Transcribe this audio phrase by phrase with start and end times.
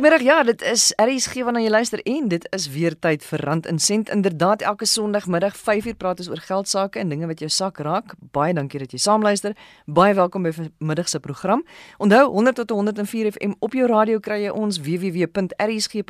[0.00, 0.24] Goeiemôre.
[0.24, 3.76] Ja, dit is RSG wanneer jy luister en dit is weer tyd vir Rand en
[3.78, 4.08] Sent.
[4.08, 8.14] Inderdaad, elke Sondagmiddag 5uur praat ons oor geld sake en dinge wat jou sak raak.
[8.32, 9.52] Baie dankie dat jy saamluister.
[9.84, 11.64] Baie welkom by vanmiddag se program.
[11.98, 16.00] Onthou 100 tot 104 FM op jou radio kry jy ons www.rsg.co.za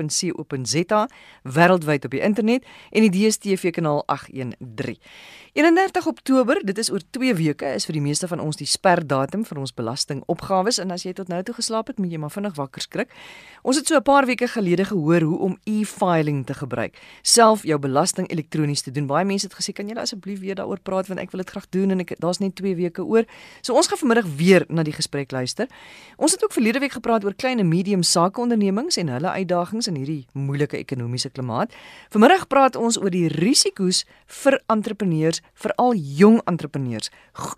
[1.43, 2.63] wêreldwyd op die internet
[2.95, 5.03] en die DStv kanaal 813.
[5.53, 9.43] 31 Oktober, dit is oor 2 weke, is vir die meeste van ons die sperdatum
[9.49, 12.55] vir ons belastingopgawes en as jy tot nou toe geslaap het, moet jy maar vinnig
[12.55, 13.11] wakker skrik.
[13.67, 17.79] Ons het so 'n paar weke gelede gehoor hoe om e-filing te gebruik, self jou
[17.79, 19.07] belasting elektronies te doen.
[19.07, 21.69] Baie mense het gesê, "Kan jy asseblief weer daaroor praat want ek wil dit graag
[21.71, 23.25] doen en ek daar's net 2 weke oor."
[23.61, 25.67] So ons gaan vanmiddag weer na die gesprek luister.
[26.17, 29.97] Ons het ook verlede week gepraat oor klein en medium sakeondernemings en hulle uitdagings in
[29.97, 31.73] hierdie moeilike ekonomiese klimaat.
[32.11, 37.11] Vanmiddag praat ons oor die risiko's vir entrepreneurs, veral jong entrepreneurs.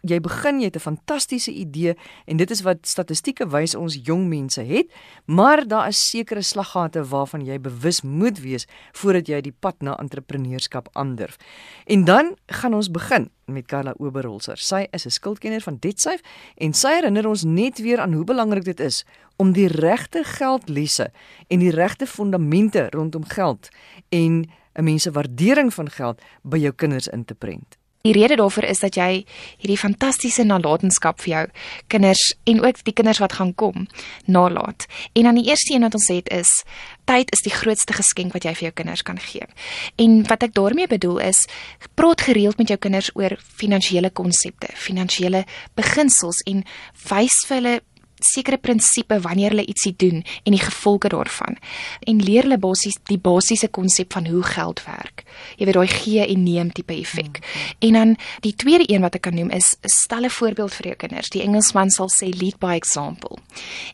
[0.02, 1.94] Jy begin, jy het 'n fantastiese idee
[2.26, 4.86] en dit is wat statistieke wys ons jong mense het,
[5.24, 9.96] maar daar is sekere slaggate waarvan jy bewus moet wees voordat jy die pad na
[9.98, 11.36] entrepreneurskap aandurf.
[11.86, 14.56] En dan gaan ons begin met Carla Oberholzer.
[14.56, 16.22] Sy is 'n skuldkenner van DebtSafe
[16.56, 19.04] en sy herinner ons net weer aan hoe belangrik dit is
[19.36, 21.10] om die regte geldlesse
[21.48, 23.68] en die regte fondamente rondom geld
[24.08, 27.76] en 'n mens se waardering van geld by jou kinders in te prent.
[28.02, 29.22] Die rede daarvoor is dat jy
[29.62, 31.42] hierdie fantastiese nalatenskap vir jou
[31.92, 33.86] kinders en ook die kinders wat gaan kom
[34.26, 34.88] nalat.
[35.14, 36.50] En dan die eerste een wat ons het is
[37.06, 39.46] tyd is die grootste geskenk wat jy vir jou kinders kan gee.
[40.02, 41.46] En wat ek daarmee bedoel is
[41.94, 45.44] praat gereeld met jou kinders oor finansiële konsepte, finansiële
[45.78, 46.66] beginsels en
[47.06, 47.78] wys vir hulle
[48.24, 51.58] sekere prinsipe wanneer hulle ietsie doen en die gevolge daarvan.
[52.06, 55.24] En leer hulle basies die basiese konsep van hoe geld werk.
[55.56, 57.38] Jy weet daai gee en neem tipe effek.
[57.38, 57.76] Mm -hmm.
[57.78, 60.96] En dan die tweede een wat ek kan noem is stel 'n voorbeeld vir jou
[60.96, 61.30] kinders.
[61.30, 63.38] Die Engelsman sal sê lead by example.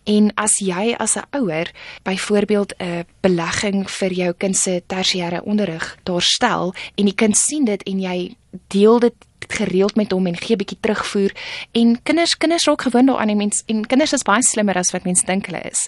[0.05, 1.71] En as jy as 'n ouer
[2.03, 7.65] byvoorbeeld 'n belegging vir jou kind se tersiêre onderrig daar stel en die kind sien
[7.65, 8.35] dit en jy
[8.69, 9.15] deel dit
[9.49, 11.33] gereeld met hom en gee bietjie terugvoer
[11.73, 15.05] en kinders kinders raak gewoond daaraan en mens en kinders is baie slimmer as wat
[15.05, 15.87] mense dink hulle is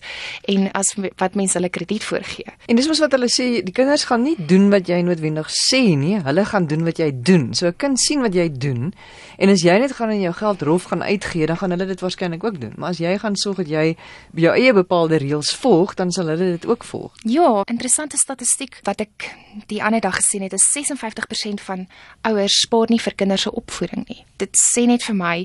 [0.50, 2.46] en as wat mense hulle krediet voorgee.
[2.66, 5.82] En dis mos wat hulle sê, die kinders gaan nie doen wat jy noodwendig sê
[5.98, 7.50] nie, hulle gaan doen wat jy doen.
[7.54, 8.92] So 'n kind sien wat jy doen
[9.38, 12.00] en as jy net gaan in jou geld rof gaan uitgee, dan gaan hulle dit
[12.00, 12.72] waarskynlik ook doen.
[12.76, 13.96] Maar as jy gaan sorg dat jy
[14.34, 17.12] jou eie bepaalde reëls volg, dan sal hulle dit ook volg.
[17.24, 19.30] Ja, interessante statistiek wat ek
[19.66, 21.86] die ander dag gesien het, is 56% van
[22.22, 24.24] ouers spaar nie vir kinders se opvoeding nie.
[24.36, 25.36] Dit sê net vir my,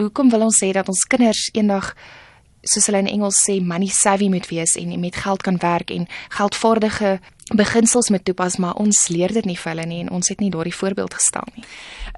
[0.00, 1.94] hoekom wil ons sê dat ons kinders eendag
[2.66, 6.08] soos hulle in Engels sê money savvy moet wees en met geld kan werk en
[6.34, 7.18] geldvaardige
[7.54, 10.50] beginsels moet toepas, maar ons leer dit nie vir hulle nie en ons het nie
[10.50, 11.64] daardie voorbeeld gestel nie.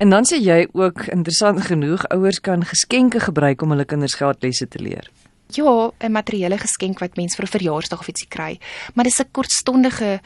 [0.01, 4.69] En dan sê jy ook interessant genoeg, ouers kan geskenke gebruik om hulle kinders geldlesse
[4.69, 5.11] te leer.
[5.53, 8.61] Ja, 'n materiële geskenk wat mens vir 'n verjaarsdag of ietsie kry,
[8.95, 10.21] maar dis 'n kortstondige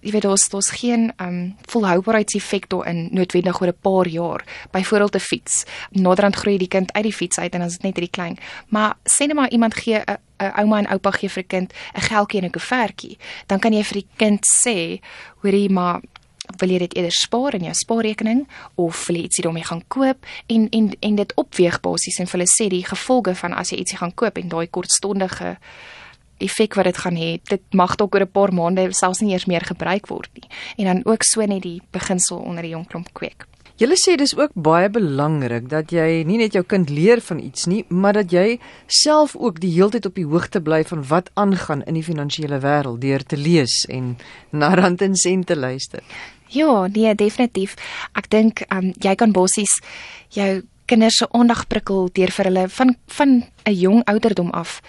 [0.00, 4.44] jy weet daar's daar's geen um volhoubaarheidseffek daarin noodwendig oor 'n paar jaar.
[4.70, 5.64] Byvoorbeeld 'n fiets.
[5.90, 8.38] Naderhand groei die kind uit die fiets uit en dan is dit net hierdie klein.
[8.68, 11.72] Maar sê net maar iemand gee 'n 'n ouma en oupa gee vir 'n kind
[11.94, 15.00] 'n geldjie en 'n koevertjie, dan kan jy vir die kind sê,
[15.42, 16.00] hoorie maar
[16.60, 20.26] wil jy dit eerder spaar in jou spaarrekening of wil jy ietsie daarmee gaan koop
[20.46, 23.80] en en en dit opweeg basies en vir hulle sê die gevolge van as jy
[23.82, 25.56] ietsie gaan koop en daai kortstondige
[26.38, 27.40] effek wat dit gaan hê.
[27.48, 30.48] Dit mag dalk oor 'n paar maande selfs nie eers meer gebruik word nie.
[30.78, 33.46] En dan ook so net die beginsel onder die jong klomp kweek.
[33.76, 37.66] Julle sê dis ook baie belangrik dat jy nie net jou kind leer van iets
[37.68, 41.28] nie, maar dat jy self ook die hele tyd op die hoogte bly van wat
[41.34, 44.16] aangaan in die finansiële wêreld deur te lees en
[44.50, 46.00] na rand en sente luister.
[46.48, 47.76] Ja, nee, definitief.
[48.16, 49.76] Ek dink um, jy kan basies
[50.32, 54.80] jou kinders se aandag prikkel deur vir hulle van van 'n jong ouderdom af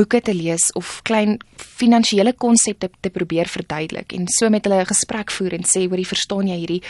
[0.00, 4.92] boeke te lees of klein finansiële konsepte te probeer verduidelik en so met hulle 'n
[4.92, 6.82] gesprek voer en sê hoor jy verstaan jy hierdie?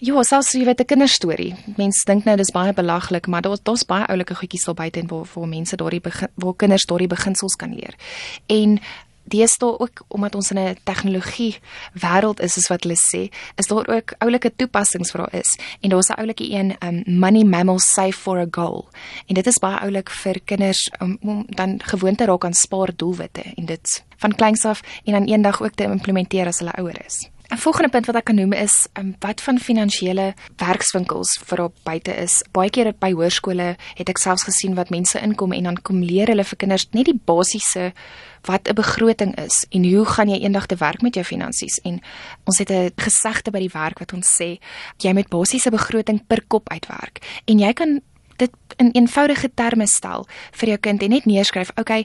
[0.00, 1.54] Ja selfs jy weet 'n kinderstorie.
[1.76, 5.06] Mense dink nou dis baie belaglik maar daar's daar's baie oulike goedjies daar buite en
[5.06, 6.02] waar waar mense daardie
[6.34, 7.94] waar kinders daardie beginsels kan leer.
[8.46, 8.80] En
[9.28, 11.58] deesdae ook omdat ons in 'n tegnologie
[11.92, 15.58] wêreld is soos wat hulle sê, is daar ook oulike toepassings vir daar is.
[15.80, 18.88] En daar's 'n oulike een, um money mammals save for a goal.
[19.26, 23.42] En dit is baie oulik vir kinders um, om dan gewoonte raak aan spaar doelwitte
[23.56, 27.28] en dit van kleins af en dan eendag ook te implementeer as hulle ouer is.
[27.50, 31.74] 'n Volgende punt wat ek kan noem is um, wat van finansiële werkswinkels vir op
[31.82, 32.42] buite is.
[32.52, 36.28] Baie keer by hoërskole het ek selfs gesien wat mense inkom en dan kom leer
[36.28, 37.92] hulle vir kinders net die basiese
[38.44, 42.00] wat 'n begroting is en hoe gaan jy eendag te werk met jou finansies en
[42.44, 44.60] ons het 'n gesegde by die werk wat ons sê
[45.00, 48.00] jy moet basiese begroting per kop uitwerk en jy kan
[48.36, 52.04] dit in eenvoudige terme stel vir jou kind en net neerskryf okay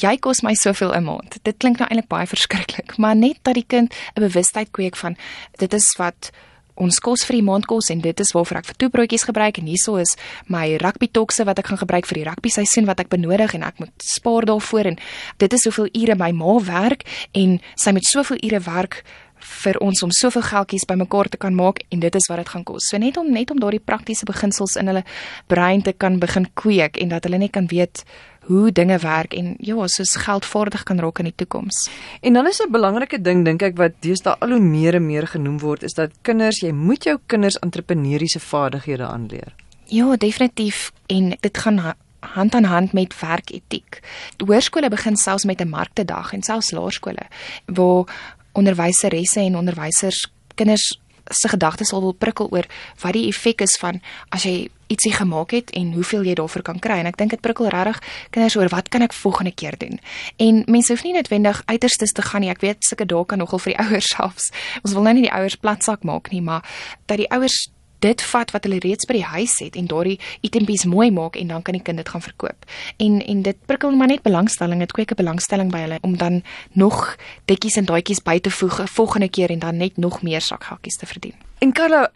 [0.00, 1.38] jy kos my soveel 'n maand.
[1.42, 5.16] Dit klink nou eintlik baie verskriklik, maar net dat die kind 'n bewustheid kweek van
[5.58, 6.30] dit is wat
[6.78, 9.66] ons kos vir die maand kos en dit is waarvoor ek vir toebroodjies gebruik en
[9.66, 10.16] hierso is
[10.46, 13.62] my rugby tokse wat ek gaan gebruik vir die rugby seisoen wat ek benodig en
[13.62, 14.98] ek moet spaar daarvoor en
[15.38, 17.02] dit is hoeveel ure my ma werk
[17.32, 19.02] en sy moet soveel ure werk
[19.38, 22.64] vir ons om soveel geldjies bymekaar te kan maak en dit is wat dit gaan
[22.66, 22.88] kos.
[22.90, 25.04] So net om net om daardie praktiese beginsels in hulle
[25.46, 28.04] brein te kan begin kweek en dat hulle net kan weet
[28.48, 31.88] hoe dinge werk en ja, soos geldvaardig kan raak in die toekoms.
[32.20, 35.26] En dan is 'n belangrike ding dink ek wat deesdae al hoe meer en meer
[35.26, 39.54] genoem word is dat kinders, jy moet jou kinders entrepreneursiese vaardighede aanleer.
[39.86, 44.00] Ja, definitief en dit gaan hand aan hand met werketiek.
[44.36, 47.26] Hoërskole begin selfs met 'n marktedag en selfs laerskole
[47.66, 48.04] waar
[48.52, 50.98] onderwyseresse en onderwysers kinders
[51.30, 52.66] se gedagtes sal wil prikkel oor
[53.02, 54.00] wat die effek is van
[54.34, 57.42] as jy ietsie gemaak het en hoeveel jy daarvoor kan kry en ek dink dit
[57.44, 58.00] prikkel regtig
[58.34, 60.00] kinders oor wat kan ek volgende keer doen.
[60.40, 62.52] En mense hoef nie noodwendig uiterstes te gaan nie.
[62.52, 64.52] Ek weet sulke dae kan nogal vir die ouers selfs.
[64.82, 66.64] Ons wil nou nie die ouers platsak maak nie, maar
[67.06, 70.84] dat die ouers dit vat wat hulle reeds by die huis het en daardie itempies
[70.84, 72.68] mooi maak en dan kan die kind dit gaan verkoop.
[72.96, 76.42] En en dit prikkel maar net belangstelling, dit kweek 'n belangstelling by hulle om dan
[76.72, 80.96] nog dekkies en daadjies by te voeg volgende keer en dan net nog meer sakgakkies
[80.96, 81.34] te verdien.
[81.58, 82.10] En Carla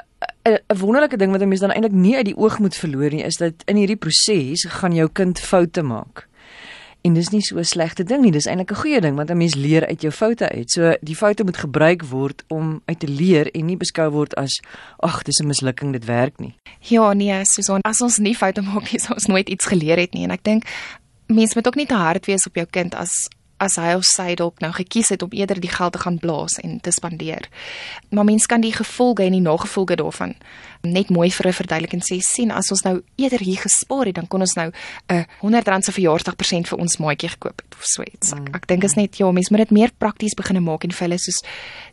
[0.44, 3.24] 'n wonderlike ding wat 'n mens dan eintlik nie uit die oog moet verloor nie
[3.24, 6.28] is dat in hierdie proses gaan jou kind foute maak.
[7.02, 9.36] En dis nie so 'n slegte ding nie, dis eintlik 'n goeie ding want 'n
[9.36, 10.70] mens leer uit jou foute uit.
[10.70, 14.60] So die foute moet gebruik word om uit te leer en nie beskou word as
[14.98, 16.54] ag, dis 'n mislukking, dit werk nie.
[16.80, 20.14] Ja, nee, Susan, as ons nie foute maak nie, sou ons nooit iets geleer het
[20.14, 20.64] nie en ek dink
[21.26, 23.28] mense moet ook nie te hard wees op jou kind as
[23.62, 26.58] as hy of sy dalk nou gekies het om eerder die geld te gaan blaas
[26.62, 27.48] en te spandeer.
[28.10, 30.34] Maar mens kan die gevolge en die nagevolge daarvan
[30.82, 34.26] net mooi vir 'n verduideliking sê sien as ons nou eerder hier gespaar het dan
[34.26, 34.72] kon ons nou
[35.08, 38.32] 'n 100 rand se verjaarsdagpresent vir ons maatjie gekoop het of so iets.
[38.32, 41.08] Ek, ek dink is net ja, mens moet dit meer prakties begin maak en vir
[41.08, 41.42] hulle soos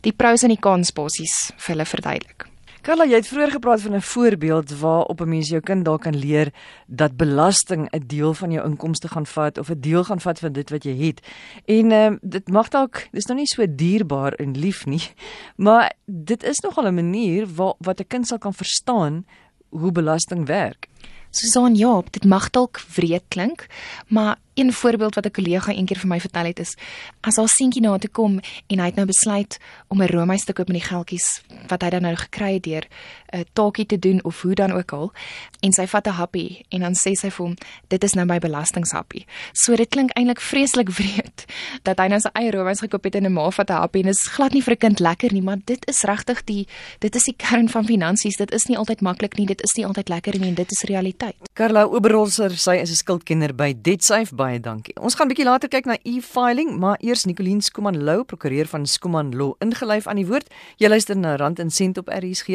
[0.02, 2.49] die pros en die cons basies vir hulle verduidelik.
[2.80, 6.16] Carla, jy het vroeër gepraat van 'n voorbeeld waarop 'n mens jou kind dalk kan
[6.16, 6.52] leer
[6.86, 10.52] dat belasting 'n deel van jou inkomste gaan vat of 'n deel gaan vat van
[10.52, 11.20] dit wat jy het.
[11.64, 15.02] En ehm uh, dit mag dalk dis nog nie so dierbaar en lief nie,
[15.66, 19.26] maar dit is nogal 'n manier waar wat 'n kind sal kan verstaan
[19.68, 20.88] hoe belasting werk.
[21.30, 23.66] Susan, ja, dit mag dalk wreed klink,
[24.08, 26.76] maar een voorbeeld wat 'n kollega eendag vir my vertel het is
[27.20, 29.58] as haar seentjie na toe kom en hy het nou besluit
[29.88, 32.86] om 'n roomys te koop met die geldjies wat hy dan nou gekry het deur
[33.32, 35.12] 'n taakie te doen of hoe dan ook al
[35.60, 37.54] en sy vat 'n happie en dan sê sy vir hom
[37.88, 39.26] dit is nou my belastinghappie.
[39.52, 41.44] So dit klink eintlik vreeslik wreed
[41.82, 44.06] dat hy nou sy eie roomys gekoop het en 'n ma vat 'n happie en
[44.06, 46.66] dit is glad nie vir 'n kind lekker nie, maar dit is regtig die
[46.98, 48.36] dit is die kern van finansies.
[48.36, 50.82] Dit is nie altyd maklik nie, dit is nie altyd lekker nie en dit is
[50.88, 51.36] realiteit.
[51.54, 54.94] Carla Oberholzer, sy is 'n skuldkenner by DebtSafe baie dankie.
[54.98, 58.86] Ons gaan 'n bietjie later kyk na e-filing, maar eers Nicoline Skuman Lou, prokureur van
[58.86, 60.48] Skuman Law, ingelyf aan die woord.
[60.78, 62.48] Jy luister na Rand en Sent op RSG.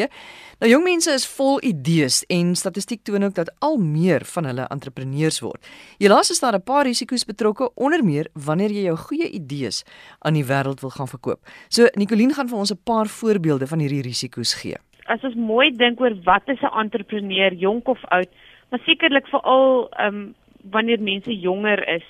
[0.59, 4.67] Nou jong mense is vol idees en statistiek toon ook dat al meer van hulle
[4.67, 5.65] entrepreneurs word.
[5.97, 9.83] Helaas is daar 'n paar risiko's betrokke, onder meer wanneer jy jou goeie idees
[10.19, 11.39] aan die wêreld wil gaan verkoop.
[11.69, 14.75] So Nicoline gaan vir ons 'n paar voorbeelde van hierdie risiko's gee.
[15.05, 18.29] As ons mooi dink oor wat is 'n entrepreneur, jonk of oud,
[18.69, 20.35] maar sekerlik veral ehm um,
[20.71, 22.03] wanneer mense jonger is,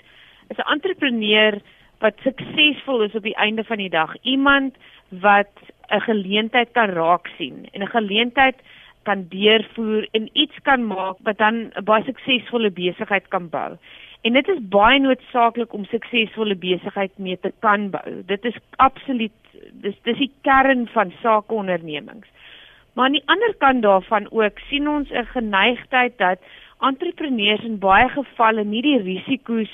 [0.50, 1.62] is 'n entrepreneur
[2.00, 4.16] wat suksesvol is op die einde van die dag.
[4.22, 4.76] Iemand
[5.10, 5.52] wat
[5.90, 8.56] 'n geleentheid kan raak sien en 'n geleentheid
[9.04, 13.78] kan deurvoer en iets kan maak wat dan 'n baie suksesvolle besigheid kan bou.
[14.22, 18.24] En dit is baie noodsaaklik om suksesvolle besigheid mee te kan bou.
[18.26, 19.32] Dit is absoluut
[19.72, 22.28] dis dis die kern van sakeondernemings.
[22.94, 26.40] Maar aan die ander kant daarvan ook sien ons 'n geneigtheid dat
[26.82, 29.72] entrepreneurs in baie gevalle nie die risiko's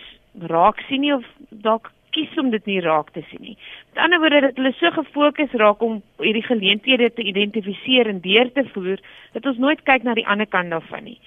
[0.51, 3.57] raak sien nie of dalk kies om dit nie raak te sien nie.
[3.91, 8.51] Met ander woorde dat hulle so gefokus raak om hierdie geleenthede te identifiseer en deur
[8.51, 8.99] te voer
[9.33, 11.19] dat ons nooit kyk na die ander kant daarvan nie.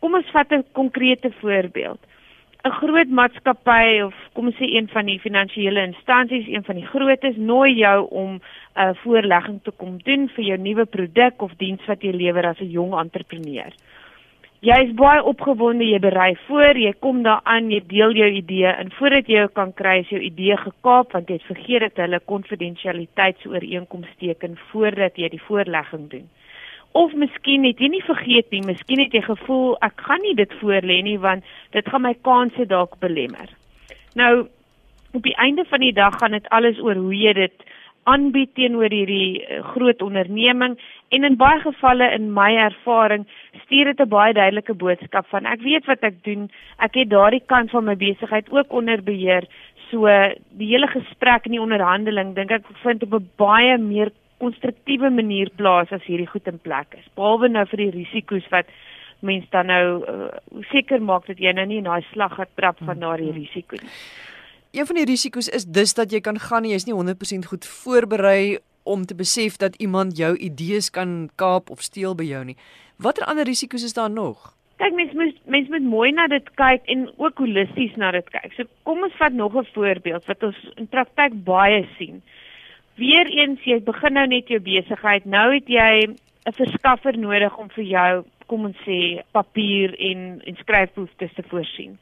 [0.00, 2.00] Kom ons vat 'n konkrete voorbeeld.
[2.64, 6.86] 'n Groot maatskappy of kom ons sê een van die finansiële instansies, een van die
[6.86, 8.42] grootes, nooi jou om 'n
[8.76, 12.60] uh, voorlegging te kom doen vir jou nuwe produk of diens wat jy lewer as
[12.60, 13.72] 'n jong entrepreneur.
[14.60, 18.68] Jy is baie opgewonde, jy berei voor, jy kom daar aan, jy deel jou idee
[18.68, 22.02] en voordat jy jou kan kry, is jou idee gekaap want jy het vergeet dat
[22.02, 26.28] hulle konfidensialiteitsooreenkoms teken voordat jy die voorlegging doen.
[26.92, 30.52] Of miskien het jy nie vergeet nie, miskien het jy gevoel ek gaan nie dit
[30.60, 33.48] voorlê nie want dit gaan my kanse dalk belemmer.
[34.20, 34.44] Nou
[35.16, 37.70] op die einde van die dag gaan dit alles oor hoe jy dit
[38.04, 40.78] aanbied teenoor hierdie eh, groot onderneming
[41.10, 43.26] en in baie gevalle in my ervaring
[43.64, 47.44] stuur dit 'n baie duidelike boodskap van ek weet wat ek doen ek het daardie
[47.46, 49.44] kant van my besigheid ook onder beheer
[49.90, 50.06] So
[50.58, 55.50] die hele gesprek en die onderhandeling dink ek vind op 'n baie meer konstruktiewe manier
[55.56, 57.06] plaas as hierdie goed in plek is.
[57.14, 58.66] Behalwe nou vir die risiko's wat
[59.20, 60.30] mens dan nou uh,
[60.70, 63.36] seker maak dat jy nou nie in daai slag gaat trap van mm, daardie mm.
[63.36, 63.90] risiko nie.
[64.70, 67.64] Een van die risiko's is dus dat jy kan gaan en jy's nie 100% goed
[67.66, 72.56] voorberei om te besef dat iemand jou idees kan kaap of steel by jou nie.
[72.96, 74.52] Watter ander risiko's is daar nog?
[74.78, 78.54] Kyk mens moet mens moet mooi na dit kyk en ook holisties na dit kyk.
[78.54, 82.22] So kom ons vat nog 'n voorbeeld wat ons in praktyk baie sien.
[82.94, 85.24] Weereens jy begin nou net jou besigheid.
[85.24, 86.14] Nou het jy
[86.46, 91.98] 'n verskaffer nodig om vir jou, kom ons sê, papier en en skryfbehoeftes te voorsien.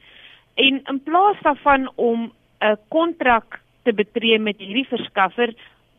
[0.54, 5.54] En in plaas daarvan om 'n kontrak te betree met hierdie verskaffer,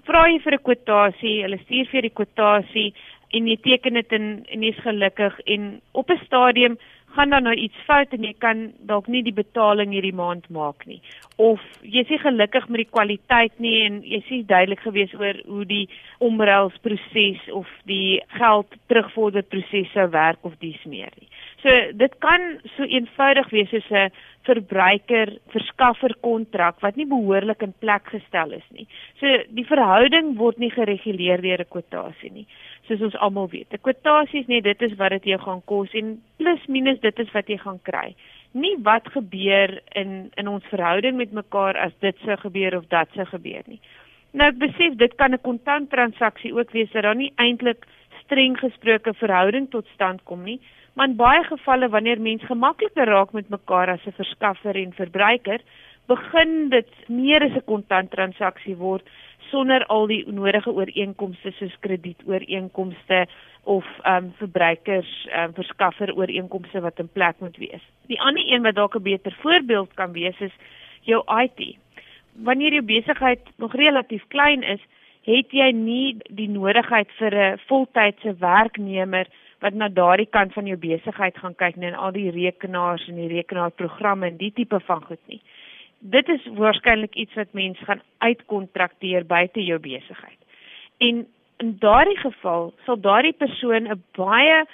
[0.08, 2.94] vra jy vir 'n kwotasie, hulle stuur vir die kwotasie
[3.34, 6.78] en jy teken dit in en jy's gelukkig en op 'n stadium
[7.16, 10.86] gaan dan nou iets fout en jy kan dalk nie die betaling hierdie maand maak
[10.86, 11.02] nie
[11.38, 15.66] of jy's nie gelukkig met die kwaliteit nie en jy's nie duidelik gewees oor hoe
[15.66, 15.86] die
[16.20, 21.30] omruilproses of die geld terugvorder proses sou werk of dies meer nie.
[21.62, 24.12] So dit kan so eenvoudig wees soos 'n
[24.48, 28.88] verbruiker verskaffer kontrak wat nie behoorlik in plek gestel is nie.
[29.20, 32.48] So die verhouding word nie gereguleer deur 'n kwotasie nie.
[32.88, 33.74] Soos ons almal weet.
[33.74, 37.20] 'n Kwotasie is net dit is wat dit jou gaan kos en plus minus dit
[37.20, 38.16] is wat jy gaan kry.
[38.54, 43.08] Nie wat gebeur in in ons verhouding met mekaar as dit sou gebeur of dat
[43.14, 43.80] sou gebeur nie.
[44.32, 47.86] Nou ek besef dit kan 'n kontant transaksie ook wees dat daar nie eintlik
[48.30, 50.60] streng gesproke verhouding tot stand kom nie
[51.00, 55.62] maar in baie gevalle wanneer mens gemakliker raak met mekaar as 'n verskaffer en verbruiker,
[56.08, 59.06] begin dit meer as 'n kontanttransaksie word
[59.50, 63.28] sonder al die nodige ooreenkomste soos kredietooreenkomste
[63.64, 67.84] of ehm um, verbruikers ehm um, verskaffer ooreenkomste wat in plek moet wees.
[68.08, 70.56] Die ander een wat dalk 'n beter voorbeeld kan wees is
[71.02, 71.78] jou IT.
[72.34, 74.82] Wanneer jou besigheid nog relatief klein is,
[75.28, 79.28] het jy nie die nodigheid vir 'n voltydse werknemer
[79.60, 83.34] wat na daardie kant van jou besigheid gaan kyk en al die rekenaars en die
[83.34, 85.42] rekenaarprogramme en die tipe van goed nie.
[86.00, 90.40] Dit is waarskynlik iets wat mense gaan uitkontrakteer buite jou besigheid.
[90.98, 94.66] En in daardie geval sal daardie persoon 'n baie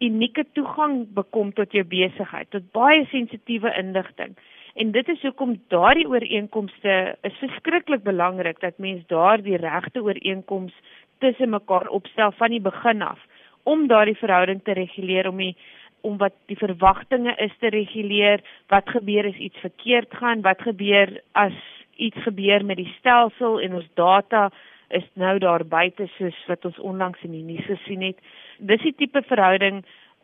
[0.00, 4.36] unieke toegang bekom tot jou besigheid, tot baie sensitiewe inligting.
[4.74, 10.74] En dit is hoekom daardie ooreenkomste is verskriklik belangrik dat mens daardie regte ooreenkoms
[11.18, 13.20] tussen mekaar opstel van die begin af
[13.62, 15.56] om daardie verhouding te reguleer om die
[16.04, 21.14] om wat die verwagtinge is te reguleer, wat gebeur as iets verkeerd gaan, wat gebeur
[21.32, 21.56] as
[21.96, 24.50] iets gebeur met die stelsel en ons data
[24.92, 28.20] is nou daar buite soos wat ons onlangs in die nuus gesien het.
[28.58, 29.80] Dis die tipe verhouding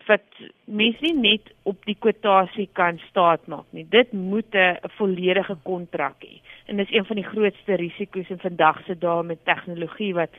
[0.07, 3.87] wat mense nie net op die kwotasie kan staatmaak nie.
[3.91, 6.41] Dit moet 'n volledige kontrak hê.
[6.67, 10.31] En dis een van die grootste risiko's in vandag se dae met tegnologie wat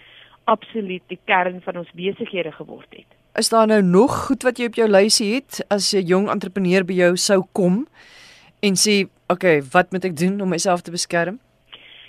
[0.43, 3.09] absoluut die kern van ons besighede geword het.
[3.35, 6.85] Is daar nou nog goed wat jy op jou lysie het as 'n jong entrepreneur
[6.85, 7.87] by jou sou kom
[8.59, 11.39] en sê, "Oké, okay, wat moet ek doen om myself te beskerm?"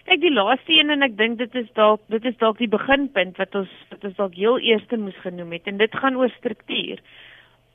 [0.05, 3.37] Kyk, die laaste een en ek dink dit is dalk dit is dalk die beginpunt
[3.37, 6.99] wat ons wat ons dalk heel eerste moes genoem het en dit gaan oor struktuur.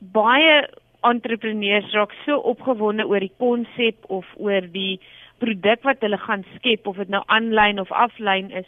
[0.00, 0.68] Baie
[1.00, 5.00] entrepreneurs raak so opgewonde oor die konsep of oor die
[5.38, 8.66] produk wat hulle gaan skep of dit nou aanlyn of aflyn is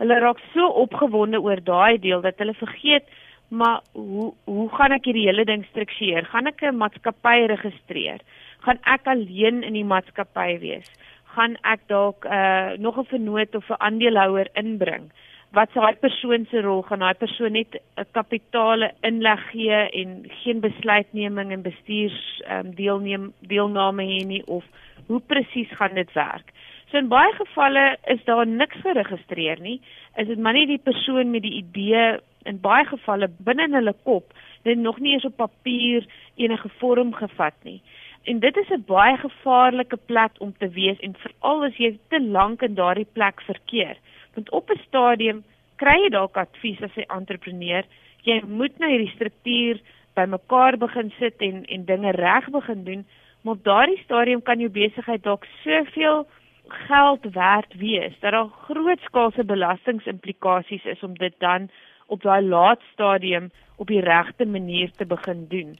[0.00, 3.08] hulle raak so opgewonde oor daai deel dat hulle vergeet
[3.48, 6.24] maar hoe hoe gaan ek hierdie hele ding struktureer?
[6.24, 8.20] Gaan ek 'n maatskappy registreer?
[8.64, 10.90] Gaan ek alleen in die maatskappy wees?
[11.36, 15.12] Gaan ek dalk uh nog 'n vernoot of 'n aandeelhouer inbring?
[15.56, 17.00] Wat sou daai persoon se rol gaan?
[17.00, 20.10] Daai persoon net 'n kapitale inleg gee en
[20.42, 24.64] geen besluitneming en bestuurs um, deelneem deelname hê nie of
[25.06, 26.52] hoe presies gaan dit werk?
[26.90, 29.80] So in baie gevalle is daar niks geregistreer nie.
[30.16, 33.94] Is dit maar net die persoon met die idee in baie gevalle binne in hulle
[34.04, 37.80] kop, dit nog nie eens op papier enige vorm gevat nie.
[38.24, 42.20] En dit is 'n baie gevaarlike plek om te wees en veral as jy te
[42.20, 43.96] lank in daardie plek verkeer.
[44.36, 45.44] Want op 'n stadium
[45.80, 47.84] kry jy dalk advies as 'n entrepreneur,
[48.22, 49.80] jy moet nou hierdie struktuur
[50.14, 53.06] bymekaar begin sit en en dinge reg begin doen,
[53.42, 56.26] maar op daardie stadium kan jou besigheid dalk soveel
[56.68, 61.70] geld werd wees dat daar grootskaalse belastingimplikasies is om dit dan
[62.06, 65.76] op daai laat stadium op die regte manier te begin doen.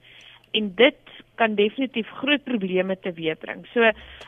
[0.51, 0.97] En dit
[1.35, 3.67] kan definitief groot probleme teweegbring.
[3.73, 3.83] So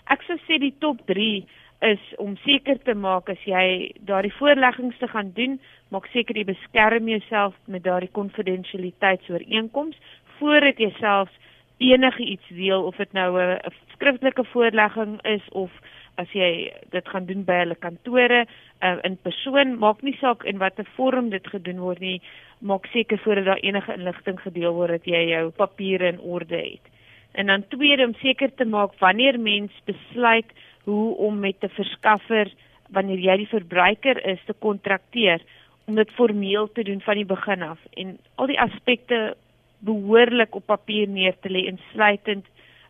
[0.05, 1.47] ek sou sê die top 3
[1.81, 5.61] is om seker te maak as jy daardie voorleggings te gaan doen,
[5.95, 9.97] maak seker jy beskerm jouself met daardie konfidensialiteitsooreenkoms
[10.39, 11.35] voordat jy selfs
[11.79, 13.59] enige iets deel of dit nou 'n
[13.95, 15.71] skriftelike voorlegging is of
[16.17, 18.47] as jy dit gaan doen by hulle kantore
[18.83, 22.21] uh, in persoon, maak nie saak in watter vorm dit gedoen word nie,
[22.59, 26.91] maak seker voordat daar enige inligting gedeel word dat jy jou papiere in orde het.
[27.39, 30.51] En dan tweede om seker te maak wanneer mens besluit
[30.89, 32.53] hoe om met 'n verskaffer
[32.89, 35.41] wanneer jy die verbruiker is te kontrakteer
[35.87, 37.79] om dit formeel te doen van die begin af.
[37.91, 39.37] En al die aspekte
[39.79, 42.47] behoorlik op papier neer te lê insluitend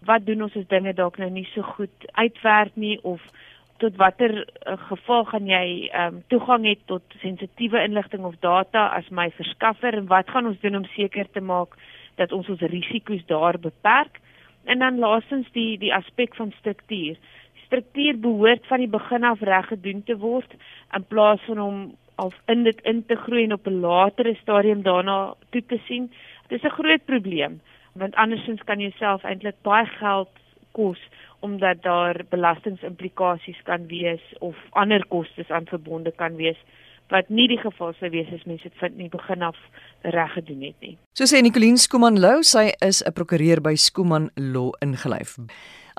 [0.07, 3.23] wat doen ons as dinge dalk nou nie so goed uitwerk nie of
[3.78, 8.88] tot watter uh, geval gaan jy ehm um, toegang hê tot sensitiewe inligting of data
[8.97, 11.76] as my verskaffer en wat gaan ons doen om seker te maak
[12.17, 14.19] dat ons ons risiko's daar beperk?
[14.64, 17.17] En dan laastens die die aspek van struktuur
[17.67, 20.55] struktuur behoort van die begin af reg gedoen te word
[20.97, 21.79] in plaas van om
[22.17, 26.11] of in dit in te groei en op 'n latere stadium daarna toe te sien.
[26.49, 27.61] Dis 'n groot probleem
[27.95, 30.31] want andersins kan jy self eintlik baie geld
[30.73, 30.99] kos
[31.41, 36.59] omdat daar belastingimplikasies kan wees of ander kostes aan verbonde kan wees
[37.09, 39.57] wat nie die geval sou wees as mense dit vind nie begin af
[40.03, 40.97] reg gedoen het nie.
[41.17, 45.38] So sê Nicoline Skuman Lou, sy is 'n prokureur by Skuman Law ingelyf.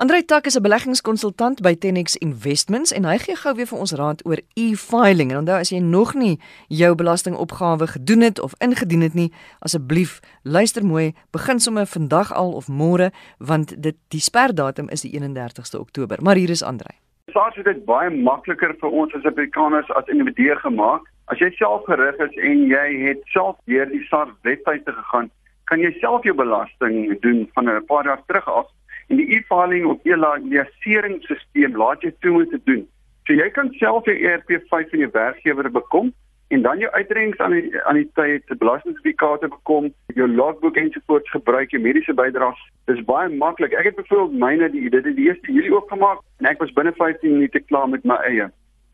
[0.00, 3.92] Andrei Tak is 'n beleggingskonsultant by Tenex Investments en hy gee gou weer vir ons
[3.92, 5.30] raad oor e-filing.
[5.30, 10.20] En onthou as jy nog nie jou belastingopgawe gedoen het of ingedien het nie, asseblief
[10.42, 15.78] luister mooi, begin sommer vandag al of môre want dit die sperdatum is die 31ste
[15.78, 16.18] Oktober.
[16.22, 16.96] Maar hier is Andrei.
[17.32, 21.02] SARS het dit baie makliker vir ons as Afrikaners as individue gemaak.
[21.24, 25.30] As jy self gerig is en jy het self deur die SARS webwerf gegaan,
[25.64, 28.66] kan jy self jou belasting doen van 'n paar jaar terug af
[29.10, 32.86] en die e-filing of e-laseringsstelsel laat jou toe om te doen.
[33.26, 36.12] So jy kan self jou ERP5 van jou werkgewer bekom
[36.54, 41.30] en dan jou uitrekenings aan die aan die tyd te belastingsertifikate bekom, jou logboek ensovoorts
[41.30, 42.62] gebruik, jou mediese bydraes.
[42.90, 43.74] Dis baie maklik.
[43.78, 46.94] Ek het byvoorbeeld myne die dit het die 1 Julie oopgemaak en ek was binne
[46.98, 48.48] 15 minute klaar met my eie.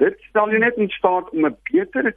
[0.04, 2.12] Dit stel jou net in staat om 'n beter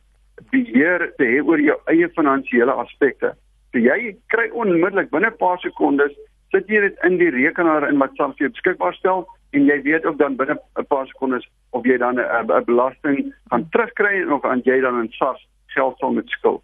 [0.51, 3.35] beheer te hê oor jou eie finansiële aspekte.
[3.71, 6.15] So jy kry onmiddellik binne 'n paar sekondes
[6.51, 10.05] sit jy dit in die rekenaar in wat SARS jou beskikbaar stel en jy weet
[10.05, 14.61] ook dan binne 'n paar sekondes of jy dan 'n belasting gaan terugkry of aan
[14.63, 16.61] jy dan in SARS geld sal met skuld.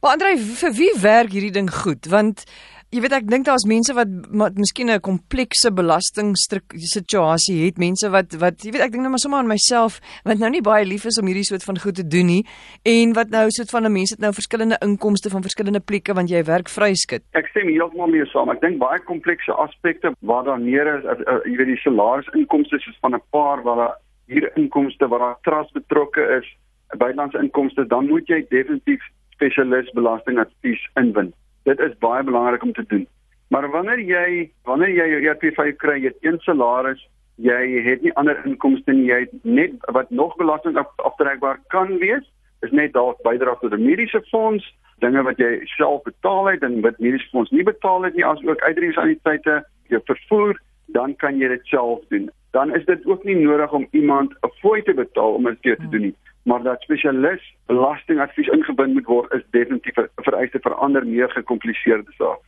[0.00, 2.06] Maar Andre, vir wie werk hierdie ding goed?
[2.08, 2.46] Want
[2.90, 8.34] Jy weet ek dink daar's mense wat wat miskien 'n komplekse belasting-situasie het, mense wat
[8.42, 11.04] wat jy weet ek dink nou maar sommer aan myself wat nou nie baie lief
[11.06, 12.44] is om hierdie soort van goed te doen nie
[12.82, 16.30] en wat nou soort van 'n mens het nou verskillende inkomste van verskillende plekke want
[16.30, 17.22] jy werk vryskut.
[17.32, 18.50] Ek stem heeltemal mee saam.
[18.50, 22.76] Ek dink baie komplekse aspekte waar daar neer is, uh, uh, jy weet die salarisinkomste
[22.76, 26.56] is van 'n paar waar daar hier inkomste waar daar trust betrokke is,
[26.98, 29.02] buitelandse inkomste, dan moet jy definitief
[29.40, 33.06] spesialis belastingadvies inwin dit is baie belangrik om te doen.
[33.48, 37.02] Maar wanneer jy wanneer jy jou ERP5 kry, jy het een salaris,
[37.40, 41.96] jy het nie ander inkomste nie, jy het net wat nog belasting af, aftrekbaar kan
[42.02, 42.24] wees,
[42.66, 44.64] is net dalk bydrae tot 'n mediese fonds,
[45.00, 48.60] dinge wat jy self betaal het en wat mediese fonds nie betaal het nie, asook
[48.60, 52.30] uitreisanniteite, jou vervoer, dan kan jy dit self doen.
[52.52, 55.88] Dan is dit ook nie nodig om iemand 'n fooi te betaal om dit te
[55.90, 56.14] doen nie
[56.50, 62.12] maar dat spesialis belastingadvies ingebind moet word is definitief 'n vereiste vir ander meer gekompliseerde
[62.18, 62.40] saak.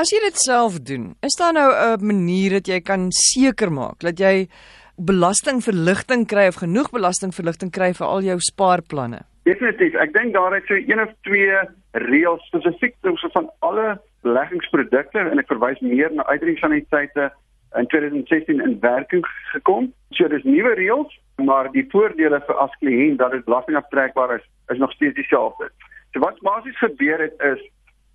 [0.00, 3.98] As jy dit self doen, is daar nou 'n manier dat jy kan seker maak
[3.98, 4.48] dat jy
[4.96, 9.20] belastingverligting kry of genoeg belastingverligting kry vir al jou spaarplanne?
[9.42, 9.94] Definitief.
[9.94, 11.56] Ek dink daar het so een of twee
[11.92, 17.30] reëls spesifiek oor so van alle beleggingsprodukte en ek verwys meer na uitreiksaniteite
[17.78, 19.92] in 2016 in werking gekom.
[20.10, 24.78] So dis nuwe reëls, maar die voordele vir as kliënt dat dit belastingaftrekbaar is, is
[24.78, 25.70] nog steeds dieselfde.
[26.12, 27.62] So wat basies gebeur het is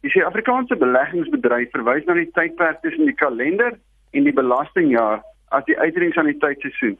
[0.06, 3.78] die Suid-Afrikaanse beleggingsbedryf verwys na die tydperk tussen die kalender
[4.12, 5.24] en die belastingjaar
[5.56, 6.98] as die uitreikings aan die tydseisoen.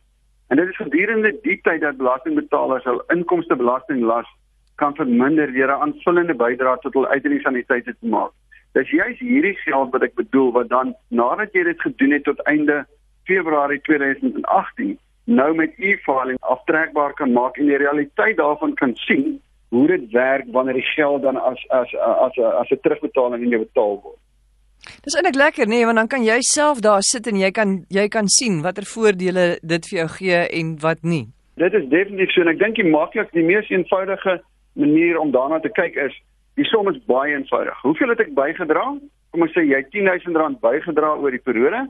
[0.48, 4.30] En dit is gedurende die tyd dat belastingbetalers hul inkomstebelastinglas
[4.82, 8.32] kan verminder deur 'n aanvullende bydrae tot hul uitreikings aan die tyd te maak.
[8.76, 12.42] Dis juist hierdie geld wat ek bedoel wat dan nadat jy dit gedoen het tot
[12.52, 12.82] einde
[13.24, 19.40] Februarie 2018 nou met e-filing aftrekbaar kan maak en die realiteit daarvan kan sien
[19.72, 23.64] hoe dit werk wanneer die geld dan as as as as 'n terugbetaling in jou
[23.64, 24.20] betaal word.
[25.04, 27.86] Dis eintlik lekker nê, nee, want dan kan jy self daar sit en jy kan
[27.90, 31.26] jy kan sien watter voordele dit vir jou gee en wat nie.
[31.56, 34.42] Dit is definitief so en ek dink die maklik die mees eenvoudige
[34.74, 36.22] manier om daarna te kyk is
[36.56, 37.82] die som is baie eenvoudig.
[37.82, 38.86] Hoeveel het ek bygedra?
[39.32, 41.86] Kom ons sê jy het R10000 bygedra oor die periode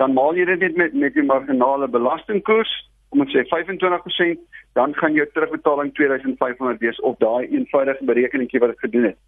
[0.00, 2.72] dan maal jy dit net met met die marginale belastingkoers
[3.12, 4.40] om ons sê 25%
[4.78, 9.18] dan gaan jou terugbetaling 2500 wees op daai eenvoudige berekeningkie wat ek gedoen het.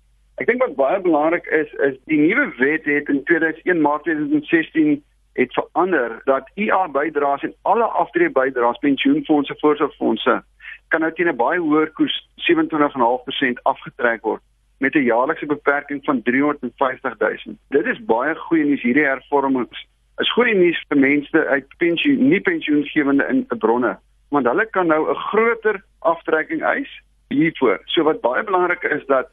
[0.40, 4.96] Ek dink wat baie belangrik is is die nuwe wet het in 2001 Maart 2016
[5.38, 10.40] het verander dat IA bydraes en alle aftreë bydraes, pensioenfonde, voorsorgfondse
[10.88, 12.16] kan nou teen 'n baie hoër koers
[12.48, 14.42] 27.5% afgetrek word
[14.78, 17.56] met 'n jaarlikse beperking van 350 000.
[17.68, 19.86] Dit is baie goeie nuus hierdie hervormings.
[20.18, 25.10] Is goeie nuus vir mense uit pensioen nie pensioengewende in bronne, want hulle kan nou
[25.10, 27.80] 'n groter aftrekking eis hiervoor.
[27.84, 29.28] So wat baie belangrik is dat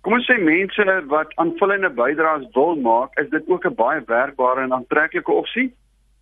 [0.00, 4.60] kom ons sê mense wat aanvullende bydraes wil maak, is dit ook 'n baie werkbare
[4.60, 5.74] en aantreklike opsie.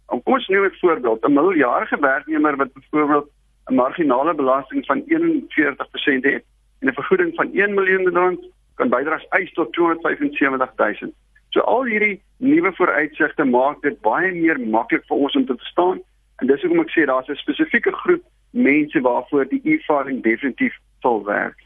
[0.06, 3.30] Kom ons neem 'n voorbeeld, 'n miljardige werknemer wat byvoorbeeld
[3.70, 6.44] 'n marginale belasting van 41% het
[6.82, 8.40] en 'n vergoeding van 1 miljoen rand
[8.74, 11.12] kan bydraes eis tot 275 000.
[11.50, 16.00] So al hierdie nuwe vooruitsigte maak dit baie meer maklik vir ons om te verstaan
[16.40, 21.24] en dis hoekom ek sê daar's 'n spesifieke groep mense waarvoor die e-filing definitief sal
[21.24, 21.56] werk.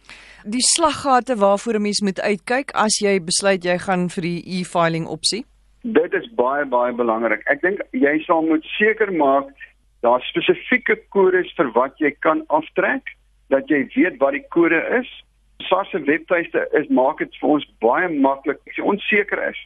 [0.44, 5.07] Die slaggate waarvoor 'n mens moet uitkyk as jy besluit jy gaan vir die e-filing
[5.07, 5.44] opsie.
[5.83, 7.42] Dit is baie baie belangrik.
[7.46, 9.46] Ek dink jy sal moet seker maak
[10.00, 13.15] daar spesifieke kodes vir wat jy kan aftrek,
[13.48, 15.11] dat jy weet wat die kode is.
[15.68, 18.61] SARS se webtuiste is maak dit vir ons baie maklik.
[18.68, 19.61] As jy onseker is,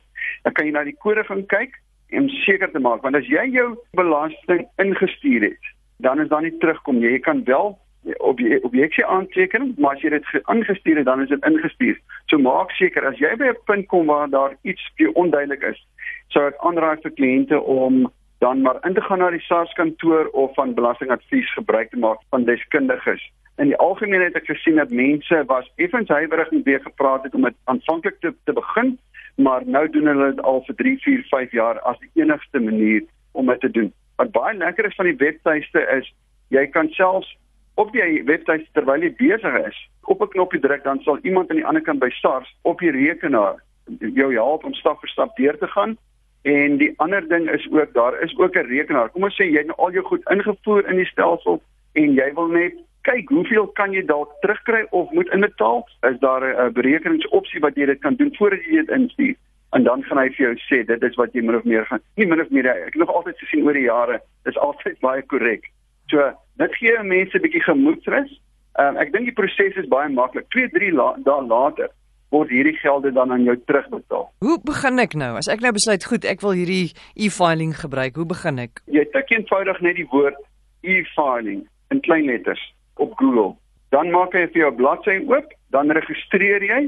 [0.44, 1.76] dan kan jy na die kode gaan kyk
[2.16, 5.70] om seker te maak want as jy jou belasting ingestuur het,
[6.02, 7.12] dan is dan nie terugkom nie.
[7.14, 7.76] Jy kan wel
[8.18, 11.98] op die objeksie aanteken, maar as jy dit aangestuur het, dan is dit ingestuur.
[12.32, 15.86] So maak seker as jy by 'n punt kom waar daar iets vir onduidelik is,
[16.28, 20.26] sou ek aanraai vir kliënte om dan maar in te gaan na die SARS kantoor
[20.32, 23.20] of van belastingadvies gebruik te maak van deskundiges.
[23.61, 27.35] In die algemeen het ek gesien dat mense was effens huiwerig en weer gepraat het
[27.37, 28.94] om dit aanvanklik te te begin,
[29.37, 33.05] maar nou doen hulle dit al vir 3, 4, 5 jaar as die enigste manier
[33.33, 33.92] om dit te doen.
[34.16, 36.09] Wat baie lekker is van die webtuiste is
[36.49, 37.37] jy kan selfs
[37.75, 41.61] op die webtuiste terwyl jy besig is, op 'n knoppie druk dan sal iemand aan
[41.61, 43.61] die ander kant by SARS op die rekenaar
[44.01, 45.99] jou help om stap vir stap deur te gaan
[46.42, 49.11] En die ander ding is ook daar is ook 'n rekenaar.
[49.11, 52.35] Kom ons sê jy het nou al jou goed ingevoer in die stelsel en jy
[52.35, 52.75] wil net
[53.06, 55.86] kyk hoeveel kan jy dalk terugkry of moet inbetaal?
[56.10, 59.36] Is daar 'n berekeningsopsie wat jy dit kan doen voordat jy dit instuur?
[59.70, 62.00] En dan gaan hy vir jou sê dit is wat jy min of meer gaan.
[62.16, 65.22] Nie min of meer ek het nog altyd gesien oor die jare, is altyd baie
[65.22, 65.70] korrek.
[66.06, 68.40] So, dit gee mense 'n bietjie gemoedsrus.
[68.78, 70.48] Um, ek dink die proses is baie maklik.
[70.50, 71.88] 2, 3 la dae later
[72.30, 74.30] word hierdie gelde dan aan jou terugbetaal.
[74.38, 75.36] Hoe begin ek nou?
[75.36, 78.82] As ek nou besluit goed, ek wil hierdie e-filing gebruik, hoe begin ek?
[78.86, 80.38] Jy tik eenvoudig net die woord
[80.82, 82.62] e-filing in klein letters
[83.00, 83.54] op Google.
[83.90, 86.80] Dan maak jy vir jou bladsy oop, dan registreer jy.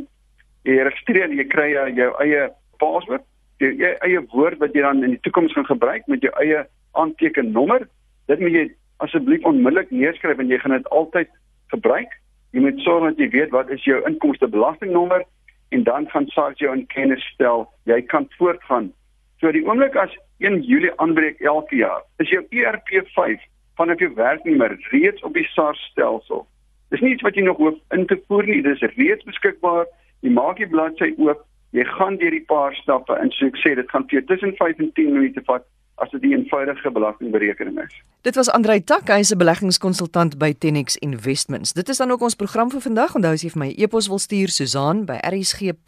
[0.68, 2.46] Jy registreer, jy kry jou eie
[2.82, 3.24] paswoord,
[3.62, 6.64] jou e-, eie woord wat jy dan in die toekoms gaan gebruik met jou eie
[6.98, 7.86] aantekennommer.
[8.30, 8.64] Dit moet jy
[9.02, 11.30] asseblief onmiddellik neerskryf want jy gaan dit altyd
[11.74, 12.18] gebruik.
[12.52, 15.24] Jy moet sorg dat jy weet wat is jou inkomstebelastingnommer
[15.72, 17.66] en dan gaan SARS jou in kennis stel.
[17.88, 18.92] Jy kan voortgaan.
[19.40, 20.12] So die oomblik as
[20.44, 23.40] 1 Julie aanbreek elke jaar, is jou ERP 5
[23.76, 26.46] vanaf jou werknemer reeds op die SARS stelsel.
[26.92, 29.86] Dis nie iets wat jy nog hoef in te voer nie, dis reeds beskikbaar.
[30.20, 33.74] Jy maak die bladsy oop, jy gaan deur die paar stappe en so ek sê
[33.78, 35.64] dit gaan vir tussen 5 en 10 minute vat
[36.02, 38.02] as dit 'n eenvoudige belastingberekening is.
[38.20, 41.72] Dit was Andrei Tak, hy is 'n beleggingskonsultant by Tenex Investments.
[41.72, 43.14] Dit is dan ook ons program vir vandag.
[43.14, 45.78] Onthou as jy vir my e-pos wil stuur, Susan by rsg.co.za.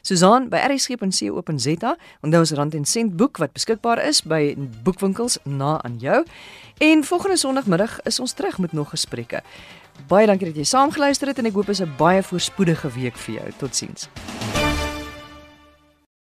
[0.00, 1.96] Susan by rsg.co.za.
[2.20, 6.24] Onthou ons rand en sent boek wat beskikbaar is by boekwinkels na aan jou.
[6.78, 9.40] En volgende Sondagmiddag is ons terug met nog gesprekke.
[10.08, 13.34] Baie dankie dat jy saamgeluister het en ek hoop is 'n baie voorspoedige week vir
[13.34, 13.50] jou.
[13.58, 14.08] Totsiens.